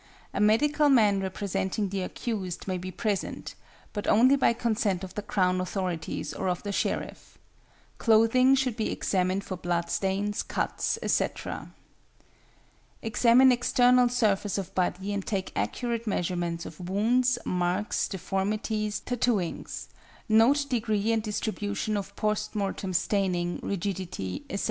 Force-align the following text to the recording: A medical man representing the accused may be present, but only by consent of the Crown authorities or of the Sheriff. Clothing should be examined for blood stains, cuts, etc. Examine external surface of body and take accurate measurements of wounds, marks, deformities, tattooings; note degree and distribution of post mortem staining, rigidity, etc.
A 0.33 0.39
medical 0.41 0.89
man 0.89 1.19
representing 1.19 1.89
the 1.89 2.01
accused 2.01 2.67
may 2.67 2.79
be 2.79 2.89
present, 2.89 3.53
but 3.93 4.07
only 4.07 4.35
by 4.35 4.51
consent 4.51 5.03
of 5.03 5.13
the 5.13 5.21
Crown 5.21 5.61
authorities 5.61 6.33
or 6.33 6.49
of 6.49 6.63
the 6.63 6.71
Sheriff. 6.71 7.37
Clothing 7.99 8.55
should 8.55 8.75
be 8.75 8.89
examined 8.91 9.43
for 9.43 9.57
blood 9.57 9.91
stains, 9.91 10.41
cuts, 10.41 10.97
etc. 11.03 11.69
Examine 13.03 13.51
external 13.51 14.09
surface 14.09 14.57
of 14.57 14.73
body 14.73 15.13
and 15.13 15.23
take 15.27 15.51
accurate 15.55 16.07
measurements 16.07 16.65
of 16.65 16.89
wounds, 16.89 17.37
marks, 17.45 18.07
deformities, 18.07 18.99
tattooings; 19.01 19.87
note 20.27 20.65
degree 20.67 21.11
and 21.11 21.21
distribution 21.21 21.95
of 21.95 22.15
post 22.15 22.55
mortem 22.55 22.91
staining, 22.91 23.59
rigidity, 23.61 24.45
etc. 24.49 24.59